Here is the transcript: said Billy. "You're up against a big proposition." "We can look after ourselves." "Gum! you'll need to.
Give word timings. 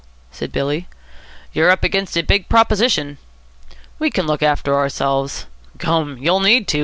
said 0.31 0.51
Billy. 0.51 0.87
"You're 1.53 1.69
up 1.69 1.83
against 1.83 2.17
a 2.17 2.23
big 2.23 2.49
proposition." 2.49 3.19
"We 3.99 4.09
can 4.09 4.25
look 4.25 4.41
after 4.41 4.73
ourselves." 4.75 5.45
"Gum! 5.77 6.17
you'll 6.19 6.39
need 6.39 6.67
to. 6.69 6.79